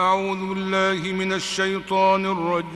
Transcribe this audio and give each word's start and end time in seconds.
أعوذ 0.00 0.48
بالله 0.48 1.12
من 1.12 1.32
الشيطان 1.32 2.26
الرجيم. 2.26 2.74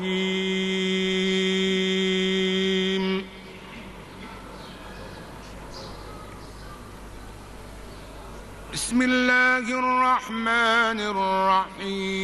بسم 8.73 9.03
الله 9.03 9.79
الرحمن 9.79 11.01
الرحيم. 11.81 12.19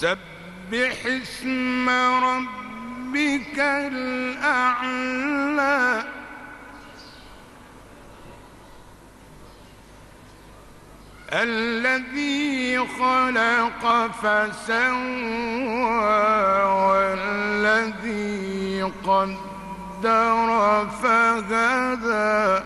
سبح 0.00 1.06
اسم 1.06 1.88
ربك 1.88 2.71
الأعلى. 3.58 5.02
الذي 11.32 12.78
خلق 12.78 14.10
فسوى 14.22 14.82
والذي 16.64 18.82
قدر 19.04 20.88
فهدى. 21.02 22.62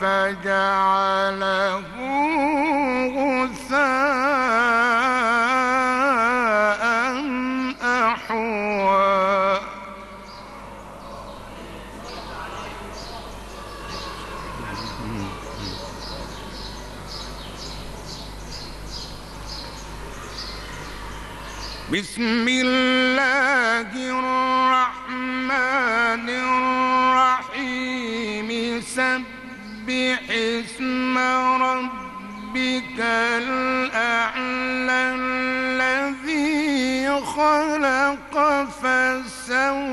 فجعله 0.00 1.84
غثاء 3.16 4.10
أحوى. 7.82 9.60
بسم 21.92 22.46
الله 22.48 23.49
سبح 29.90 30.22
اسم 30.30 31.18
ربك 31.62 33.00
الأعلى 33.38 35.00
الذي 35.18 37.10
خلق 37.20 38.34
فسوى 38.82 39.90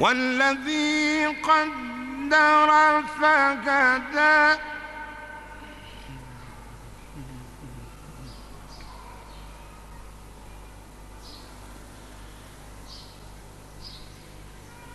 والذي 0.00 1.26
قدر 1.26 3.02
فهدى 3.20 4.75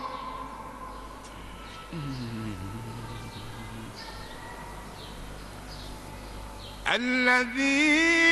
الذي 6.95 7.81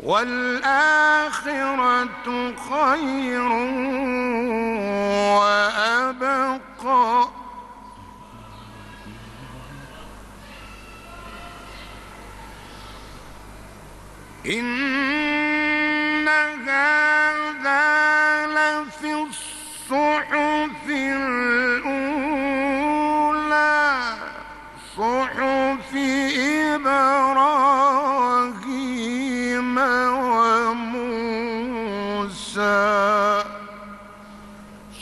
والآخرة 0.03 1.43
خير 2.69 3.49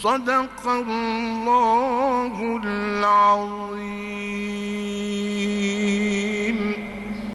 صدق 0.03 0.67
الله 0.67 2.35
العظيم. 2.63 4.60